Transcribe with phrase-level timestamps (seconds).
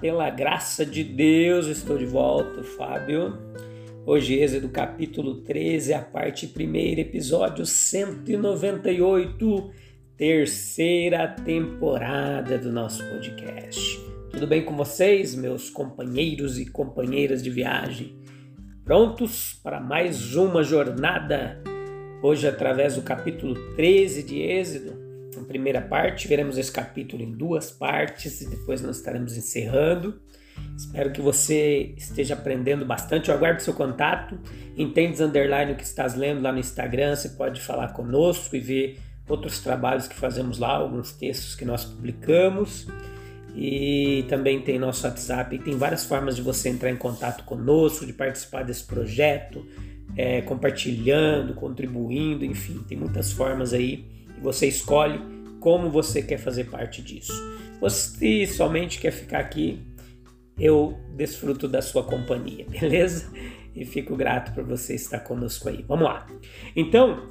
[0.00, 3.36] Pela graça de Deus, estou de volta, Fábio.
[4.06, 9.70] Hoje, Êxodo capítulo 13, a parte primeira, episódio 198,
[10.16, 14.00] terceira temporada do nosso podcast.
[14.30, 18.16] Tudo bem com vocês, meus companheiros e companheiras de viagem?
[18.82, 21.62] Prontos para mais uma jornada?
[22.22, 25.09] Hoje, através do capítulo 13 de Êxodo,
[25.44, 30.20] primeira parte, veremos esse capítulo em duas partes e depois nós estaremos encerrando.
[30.76, 33.28] Espero que você esteja aprendendo bastante.
[33.28, 34.38] Eu aguardo seu contato.
[34.76, 37.16] Entendes underline o que estás lendo lá no Instagram.
[37.16, 41.84] Você pode falar conosco e ver outros trabalhos que fazemos lá, alguns textos que nós
[41.84, 42.86] publicamos.
[43.54, 45.54] E também tem nosso WhatsApp.
[45.54, 49.66] E tem várias formas de você entrar em contato conosco, de participar desse projeto,
[50.16, 55.20] é, compartilhando, contribuindo, enfim, tem muitas formas aí você escolhe
[55.60, 57.32] como você quer fazer parte disso.
[57.80, 59.80] Você somente quer ficar aqui,
[60.58, 63.30] eu desfruto da sua companhia, beleza?
[63.74, 65.84] E fico grato por você estar conosco aí.
[65.86, 66.26] Vamos lá.
[66.74, 67.26] Então,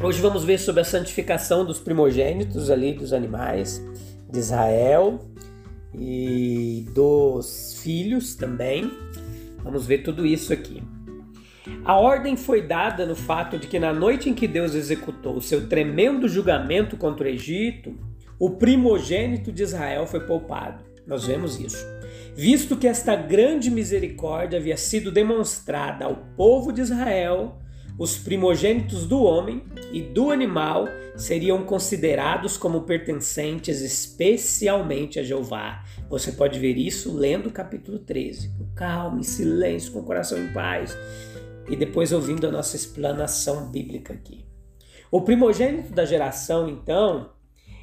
[0.00, 3.82] hoje vamos ver sobre a santificação dos primogênitos ali dos animais
[4.30, 5.20] de Israel
[5.94, 8.90] e dos filhos também.
[9.62, 10.82] Vamos ver tudo isso aqui.
[11.84, 15.42] A ordem foi dada no fato de que na noite em que Deus executou o
[15.42, 17.94] seu tremendo julgamento contra o Egito,
[18.38, 20.82] o primogênito de Israel foi poupado.
[21.06, 21.84] Nós vemos isso.
[22.34, 27.58] Visto que esta grande misericórdia havia sido demonstrada ao povo de Israel,
[27.98, 29.62] os primogênitos do homem
[29.92, 35.84] e do animal seriam considerados como pertencentes especialmente a Jeová.
[36.08, 40.38] Você pode ver isso lendo o capítulo 13, com calma, em silêncio, com o coração
[40.38, 40.96] em paz
[41.70, 44.44] e depois ouvindo a nossa explanação bíblica aqui.
[45.10, 47.30] O primogênito da geração, então,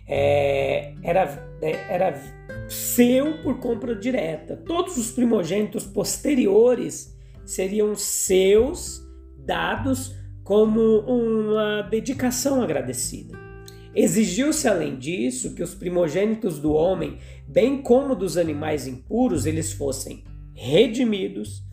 [0.07, 2.13] é, era, é, era
[2.69, 4.55] seu por compra direta.
[4.55, 9.01] Todos os primogênitos posteriores seriam seus,
[9.37, 13.37] dados como uma dedicação agradecida.
[13.95, 20.23] Exigiu-se, além disso, que os primogênitos do homem, bem como dos animais impuros, eles fossem
[20.53, 21.63] redimidos,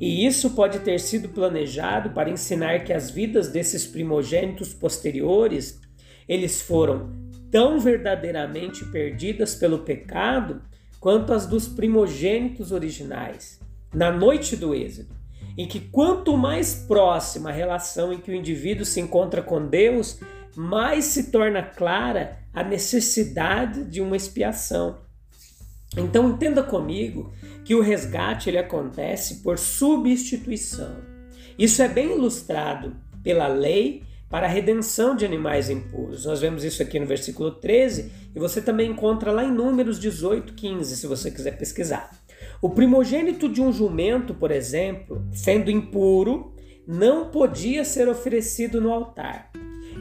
[0.00, 5.80] e isso pode ter sido planejado para ensinar que as vidas desses primogênitos posteriores,
[6.28, 7.12] eles foram
[7.50, 10.62] tão verdadeiramente perdidas pelo pecado
[10.98, 13.60] quanto as dos primogênitos originais.
[13.92, 15.14] Na noite do Êxodo,
[15.56, 20.18] em que quanto mais próxima a relação em que o indivíduo se encontra com Deus,
[20.56, 25.03] mais se torna clara a necessidade de uma expiação.
[25.96, 27.32] Então entenda comigo
[27.64, 30.96] que o resgate ele acontece por substituição.
[31.58, 36.24] Isso é bem ilustrado pela lei para a redenção de animais impuros.
[36.24, 40.54] Nós vemos isso aqui no versículo 13 e você também encontra lá em Números 18,
[40.54, 42.10] 15, se você quiser pesquisar.
[42.60, 46.52] O primogênito de um jumento, por exemplo, sendo impuro,
[46.86, 49.50] não podia ser oferecido no altar.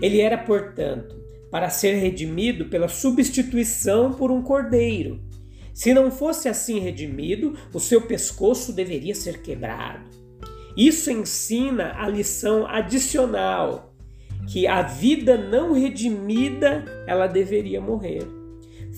[0.01, 1.15] Ele era, portanto,
[1.51, 5.21] para ser redimido pela substituição por um cordeiro.
[5.73, 10.07] Se não fosse assim redimido, o seu pescoço deveria ser quebrado.
[10.77, 13.93] Isso ensina a lição adicional
[14.47, 18.21] que a vida não redimida ela deveria morrer.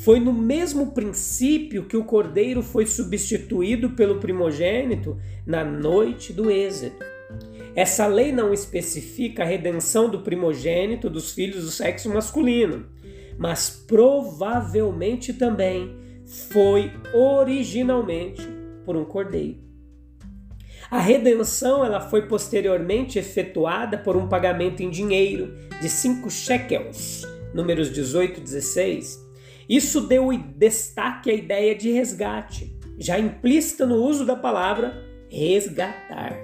[0.03, 6.95] Foi no mesmo princípio que o cordeiro foi substituído pelo primogênito na noite do Êxodo.
[7.73, 12.85] Essa lei não especifica a redenção do primogênito dos filhos do sexo masculino,
[13.37, 18.47] mas provavelmente também foi originalmente
[18.83, 19.63] por um cordeiro.
[20.89, 27.23] A redenção ela foi posteriormente efetuada por um pagamento em dinheiro de cinco shekels,
[27.53, 29.25] números 18 e 16.
[29.67, 36.37] Isso deu destaque à ideia de resgate, já implícita no uso da palavra resgatar.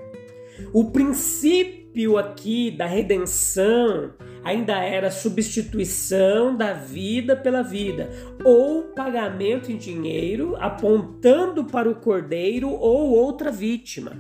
[0.74, 1.81] O princípio
[2.18, 8.10] aqui da redenção ainda era substituição da vida pela vida,
[8.44, 14.14] ou pagamento em dinheiro apontando para o cordeiro ou outra vítima.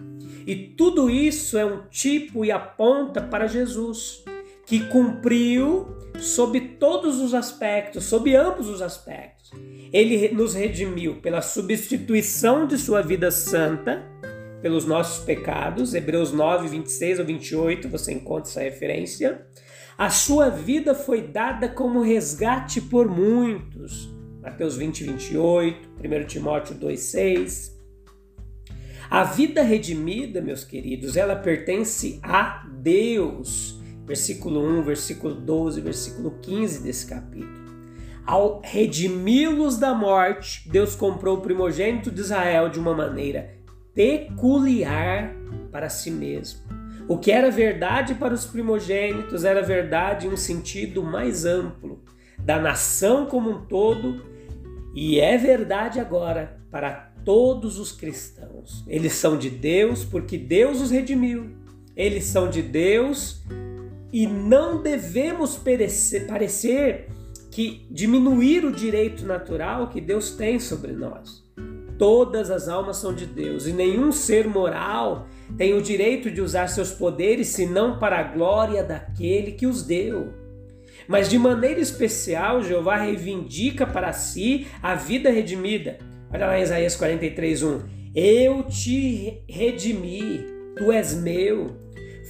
[0.46, 4.24] E tudo isso é um tipo e aponta para Jesus,
[4.66, 5.88] que cumpriu
[6.20, 9.52] sob todos os aspectos, sob ambos os aspectos.
[9.92, 14.04] Ele nos redimiu pela substituição de sua vida santa,
[14.62, 19.46] pelos nossos pecados, Hebreus 9, 26 ou 28, você encontra essa referência.
[19.98, 27.00] A sua vida foi dada como resgate por muitos, Mateus 20, 28, 1 Timóteo 2,
[27.00, 27.82] 6.
[29.10, 33.80] A vida redimida, meus queridos, ela pertence a Deus.
[34.06, 37.62] Versículo 1, versículo 12, versículo 15 desse capítulo.
[38.26, 43.61] Ao redimi-los da morte, Deus comprou o primogênito de Israel de uma maneira
[43.94, 45.36] peculiar
[45.72, 46.62] para si mesmo.
[47.08, 52.04] O que era verdade para os primogênitos era verdade em um sentido mais amplo,
[52.40, 54.24] da nação como um todo,
[54.96, 58.84] e é verdade agora para todos os cristãos.
[58.88, 61.52] Eles são de Deus porque Deus os redimiu.
[61.96, 63.44] Eles são de Deus
[64.12, 67.08] e não devemos perecer, parecer
[67.52, 71.44] que diminuir o direito natural que Deus tem sobre nós.
[72.02, 76.66] Todas as almas são de Deus e nenhum ser moral tem o direito de usar
[76.66, 80.34] seus poderes senão para a glória daquele que os deu.
[81.08, 86.00] Mas de maneira especial, Jeová reivindica para si a vida redimida.
[86.34, 87.82] Olha lá em Isaías 43, 1.
[88.16, 90.44] Eu te redimi,
[90.76, 91.78] tu és meu.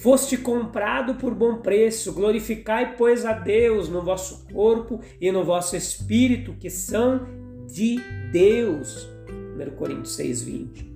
[0.03, 5.77] Foste comprado por bom preço, glorificai, pois, a Deus no vosso corpo e no vosso
[5.77, 7.25] espírito, que são
[7.67, 8.01] de
[8.33, 9.20] Deus.
[9.61, 10.91] 1 Coríntios 6, 20.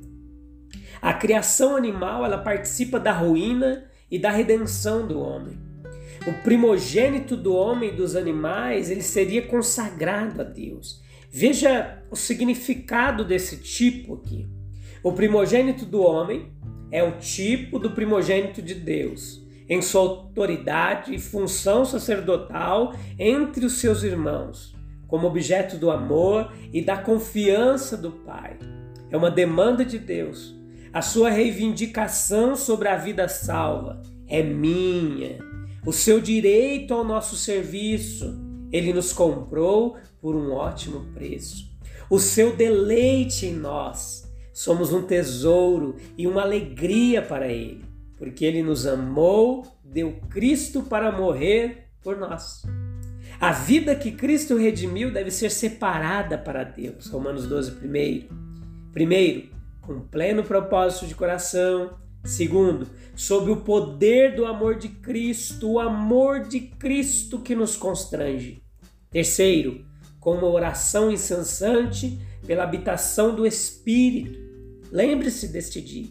[1.02, 5.58] A criação animal ela participa da ruína e da redenção do homem.
[6.26, 11.02] O primogênito do homem e dos animais ele seria consagrado a Deus.
[11.30, 14.48] Veja o significado desse tipo aqui.
[15.04, 16.52] O primogênito do homem
[16.92, 23.74] é o tipo do primogênito de Deus, em sua autoridade e função sacerdotal entre os
[23.74, 24.76] seus irmãos
[25.07, 28.57] como objeto do amor e da confiança do Pai.
[29.10, 30.56] É uma demanda de Deus.
[30.92, 35.40] A sua reivindicação sobre a vida salva é minha.
[35.86, 38.40] O seu direito ao nosso serviço,
[38.72, 41.69] ele nos comprou por um ótimo preço.
[42.10, 47.84] O seu deleite em nós, somos um tesouro e uma alegria para ele,
[48.18, 52.63] porque ele nos amou, deu Cristo para morrer por nós.
[53.40, 57.08] A vida que Cristo redimiu deve ser separada para Deus.
[57.08, 58.30] Romanos 12, primeiro.
[58.94, 59.50] Primeiro,
[59.82, 61.98] com pleno propósito de coração.
[62.24, 68.64] Segundo, sob o poder do amor de Cristo, o amor de Cristo que nos constrange.
[69.12, 69.86] Terceiro,
[70.20, 74.40] com uma oração incessante pela habitação do Espírito.
[74.92, 76.08] Lembre-se deste dia.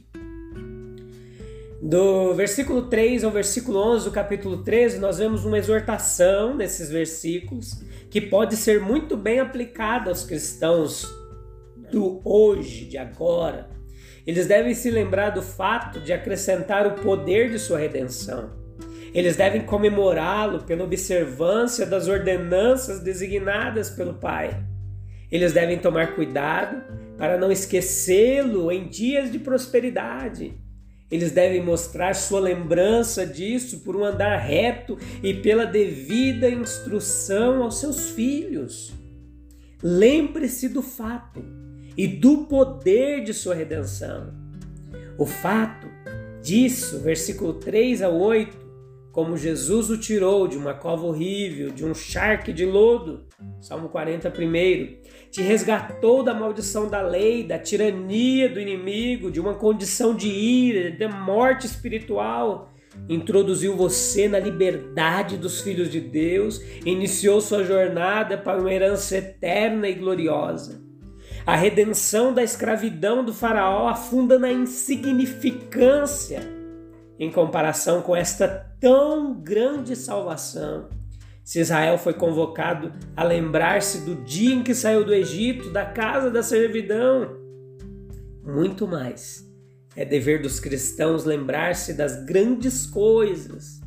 [1.86, 7.78] Do versículo 3 ao versículo 11 do capítulo 13, nós vemos uma exortação nesses versículos
[8.08, 11.06] que pode ser muito bem aplicada aos cristãos
[11.92, 13.68] do hoje, de agora.
[14.26, 18.48] Eles devem se lembrar do fato de acrescentar o poder de sua redenção.
[19.12, 24.58] Eles devem comemorá-lo pela observância das ordenanças designadas pelo Pai.
[25.30, 26.82] Eles devem tomar cuidado
[27.18, 30.63] para não esquecê-lo em dias de prosperidade
[31.14, 37.78] eles devem mostrar sua lembrança disso por um andar reto e pela devida instrução aos
[37.78, 38.92] seus filhos.
[39.80, 41.40] Lembre-se do fato
[41.96, 44.34] e do poder de sua redenção.
[45.16, 45.86] O fato
[46.42, 48.63] disso, versículo 3 a 8,
[49.14, 53.24] como Jesus o tirou de uma cova horrível, de um charque de lodo.
[53.60, 54.98] Salmo 40, primeiro.
[55.30, 60.90] Te resgatou da maldição da lei, da tirania do inimigo, de uma condição de ira,
[60.90, 62.72] de morte espiritual.
[63.08, 69.88] Introduziu você na liberdade dos filhos de Deus, iniciou sua jornada para uma herança eterna
[69.88, 70.82] e gloriosa.
[71.46, 76.63] A redenção da escravidão do Faraó afunda na insignificância
[77.18, 78.48] em comparação com esta
[78.80, 80.88] tão grande salvação.
[81.42, 86.30] Se Israel foi convocado a lembrar-se do dia em que saiu do Egito, da casa
[86.30, 87.36] da servidão,
[88.42, 89.44] muito mais
[89.96, 93.80] é dever dos cristãos lembrar-se das grandes coisas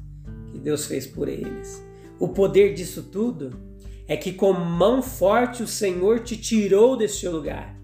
[0.51, 1.83] que Deus fez por eles.
[2.19, 3.51] O poder disso tudo
[4.07, 7.77] é que com mão forte o Senhor te tirou deste lugar.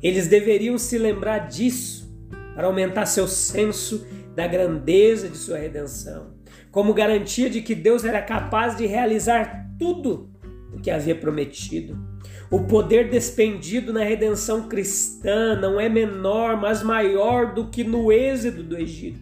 [0.00, 2.04] Eles deveriam se lembrar disso
[2.54, 6.34] para aumentar seu senso da grandeza de sua redenção,
[6.70, 10.30] como garantia de que Deus era capaz de realizar tudo
[10.72, 11.96] o que havia prometido.
[12.50, 18.62] O poder despendido na redenção cristã não é menor, mas maior do que no êxodo
[18.62, 19.20] do Egito.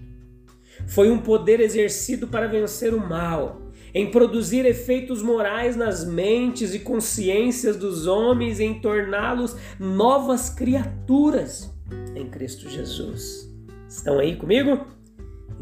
[0.87, 3.63] Foi um poder exercido para vencer o mal,
[3.95, 11.73] em produzir efeitos morais nas mentes e consciências dos homens, em torná-los novas criaturas
[12.15, 13.51] em Cristo Jesus.
[13.89, 14.87] Estão aí comigo?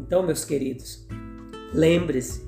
[0.01, 1.05] Então, meus queridos,
[1.71, 2.41] lembre-se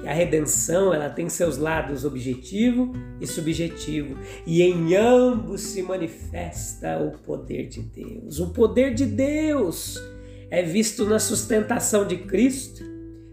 [0.00, 6.98] que a redenção ela tem seus lados objetivo e subjetivo, e em ambos se manifesta
[6.98, 8.40] o poder de Deus.
[8.40, 10.02] O poder de Deus
[10.50, 12.84] é visto na sustentação de Cristo,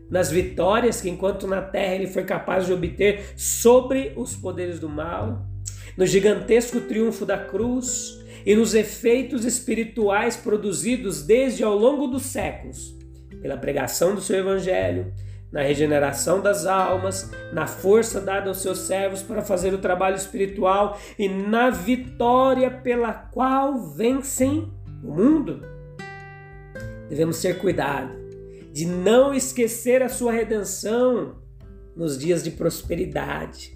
[0.10, 4.88] nas vitórias que enquanto na terra ele foi capaz de obter sobre os poderes do
[4.88, 5.48] mal,
[5.98, 13.03] no gigantesco triunfo da cruz e nos efeitos espirituais produzidos desde ao longo dos séculos
[13.42, 15.14] pela pregação do seu evangelho,
[15.52, 21.00] na regeneração das almas, na força dada aos seus servos para fazer o trabalho espiritual
[21.18, 24.72] e na vitória pela qual vencem
[25.04, 25.62] o mundo.
[27.08, 28.24] Devemos ter cuidado
[28.72, 31.36] de não esquecer a sua redenção
[31.96, 33.73] nos dias de prosperidade.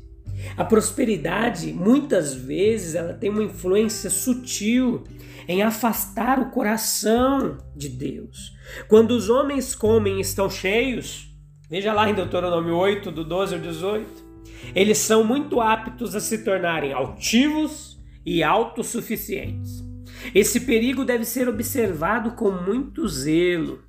[0.55, 5.03] A prosperidade, muitas vezes, ela tem uma influência sutil
[5.47, 8.53] em afastar o coração de Deus.
[8.87, 11.27] Quando os homens comem e estão cheios,
[11.69, 14.25] Veja lá em Deuteronômio 8, do 12 ao 18.
[14.73, 19.85] Eles são muito aptos a se tornarem altivos e autossuficientes.
[20.33, 23.81] Esse perigo deve ser observado com muito zelo.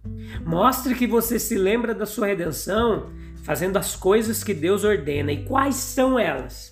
[0.45, 3.11] Mostre que você se lembra da sua redenção
[3.49, 5.33] fazendo as coisas que Deus ordena.
[5.33, 6.71] E quais são elas?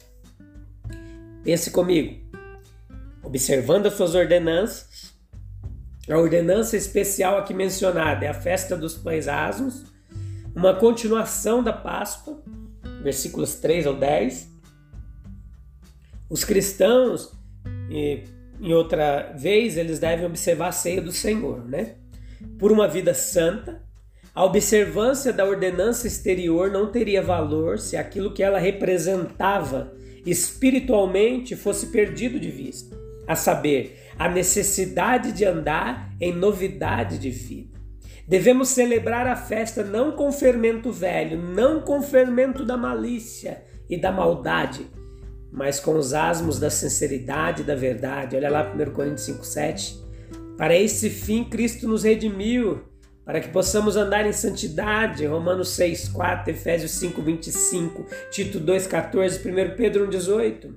[1.43, 2.23] Pense comigo.
[3.23, 5.17] Observando as suas ordenanças.
[6.07, 9.87] A ordenança especial aqui mencionada é a festa dos pães asmos
[10.55, 12.43] uma continuação da Páscoa,
[13.03, 14.47] versículos 3 ao 10.
[16.29, 17.33] Os cristãos,
[17.89, 21.95] em outra vez, eles devem observar a ceia do Senhor, né?
[22.59, 23.86] Por uma vida santa,
[24.37, 29.95] a observância da ordenança exterior não teria valor se aquilo que ela representava
[30.27, 32.95] espiritualmente fosse perdido de vista,
[33.27, 37.81] a saber, a necessidade de andar em novidade de vida.
[38.29, 44.13] Devemos celebrar a festa não com fermento velho, não com fermento da malícia e da
[44.13, 44.87] maldade,
[45.51, 48.37] mas com os asmos da sinceridade e da verdade.
[48.37, 49.97] Olha lá 1 Coríntios 5,7.
[50.59, 52.83] Para esse fim Cristo nos redimiu,
[53.27, 55.27] para que possamos andar em santidade.
[55.27, 60.75] Romanos 6, 4, Efésios 5, 25, Tito 2, 14, 1 Pedro 1, 18.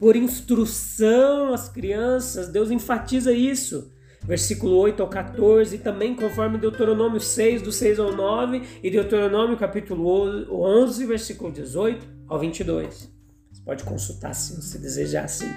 [0.00, 3.92] Por instrução às crianças, Deus enfatiza isso
[4.26, 9.54] versículo 8 ao 14, e também conforme Deuteronômio 6, do 6 ao 9, e Deuteronômio
[9.56, 10.08] capítulo
[10.50, 13.12] 11, versículo 18 ao 22.
[13.52, 15.52] Você pode consultar se você desejar assim.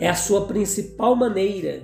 [0.00, 1.82] É a sua principal maneira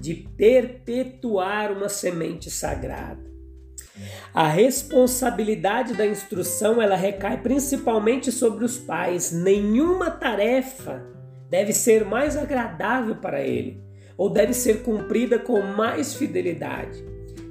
[0.00, 3.30] de perpetuar uma semente sagrada.
[4.32, 9.32] A responsabilidade da instrução ela recai principalmente sobre os pais.
[9.32, 11.04] Nenhuma tarefa
[11.48, 13.82] deve ser mais agradável para ele
[14.16, 17.04] ou deve ser cumprida com mais fidelidade.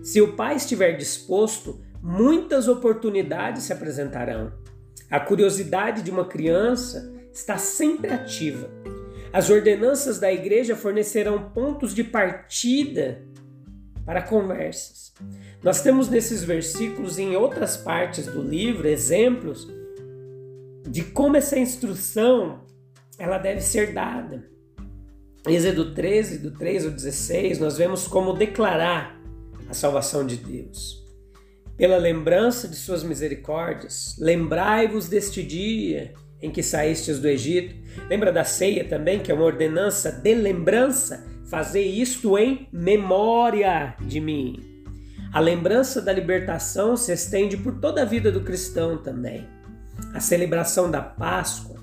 [0.03, 4.53] Se o pai estiver disposto, muitas oportunidades se apresentarão.
[5.09, 8.69] A curiosidade de uma criança está sempre ativa.
[9.31, 13.23] As ordenanças da igreja fornecerão pontos de partida
[14.05, 15.13] para conversas.
[15.61, 19.67] Nós temos nesses versículos e em outras partes do livro exemplos
[20.87, 22.61] de como essa instrução
[23.19, 24.49] ela deve ser dada.
[25.45, 29.21] Êxodo 13, do 3 ao 16, nós vemos como declarar
[29.69, 31.05] a salvação de Deus.
[31.77, 37.75] Pela lembrança de suas misericórdias, lembrai-vos deste dia em que saístes do Egito.
[38.09, 41.25] Lembra da ceia também, que é uma ordenança de lembrança?
[41.49, 44.59] Fazer isto em memória de mim.
[45.33, 49.47] A lembrança da libertação se estende por toda a vida do cristão também.
[50.13, 51.79] A celebração da Páscoa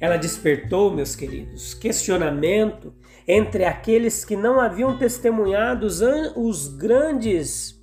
[0.00, 2.94] ela despertou, meus queridos, questionamento
[3.26, 7.77] entre aqueles que não haviam testemunhado os grandes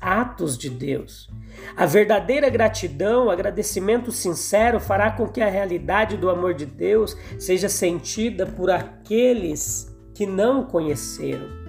[0.00, 1.28] atos de Deus.
[1.76, 7.68] A verdadeira gratidão, agradecimento sincero fará com que a realidade do amor de Deus seja
[7.68, 11.60] sentida por aqueles que não o conheceram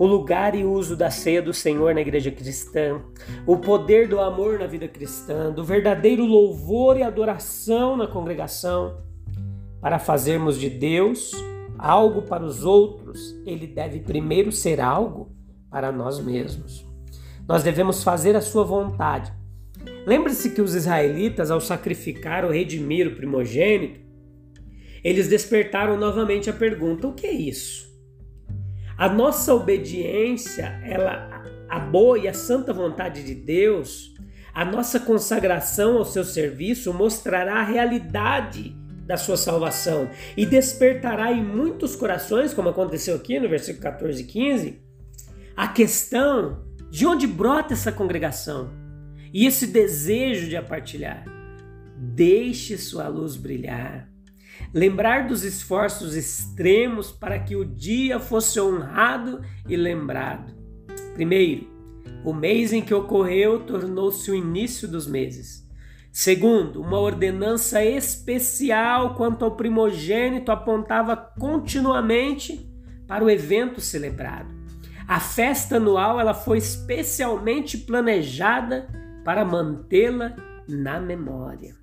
[0.00, 3.02] o lugar e uso da ceia do Senhor na igreja cristã,
[3.46, 8.96] o poder do amor na vida cristã, do verdadeiro louvor e adoração na congregação,
[9.78, 11.32] para fazermos de Deus
[11.78, 15.36] algo para os outros, ele deve primeiro ser algo
[15.70, 16.89] para nós mesmos.
[17.50, 19.32] Nós devemos fazer a sua vontade.
[20.06, 23.98] Lembre-se que os israelitas, ao sacrificar ou redimir o primogênito,
[25.02, 27.92] eles despertaram novamente a pergunta: o que é isso?
[28.96, 34.14] A nossa obediência, ela a boa e a santa vontade de Deus,
[34.54, 41.42] a nossa consagração ao seu serviço mostrará a realidade da sua salvação e despertará em
[41.42, 44.80] muitos corações, como aconteceu aqui no versículo 14 e 15,
[45.56, 48.70] a questão de onde brota essa congregação
[49.32, 51.24] e esse desejo de partilhar.
[51.96, 54.08] Deixe sua luz brilhar.
[54.74, 60.54] Lembrar dos esforços extremos para que o dia fosse honrado e lembrado.
[61.14, 61.68] Primeiro,
[62.24, 65.68] o mês em que ocorreu tornou-se o início dos meses.
[66.12, 72.68] Segundo, uma ordenança especial quanto ao primogênito apontava continuamente
[73.06, 74.59] para o evento celebrado.
[75.10, 78.86] A festa anual ela foi especialmente planejada
[79.24, 80.36] para mantê-la
[80.68, 81.74] na memória.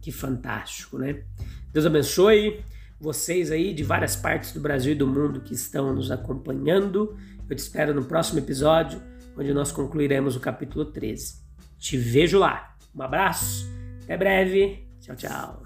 [0.00, 1.22] Que fantástico, né?
[1.72, 2.60] Deus abençoe
[2.98, 7.16] vocês aí de várias partes do Brasil e do mundo que estão nos acompanhando.
[7.48, 9.00] Eu te espero no próximo episódio,
[9.38, 11.36] onde nós concluiremos o capítulo 13.
[11.78, 12.76] Te vejo lá.
[12.92, 13.64] Um abraço,
[14.02, 14.88] até breve.
[15.00, 15.61] Tchau, tchau.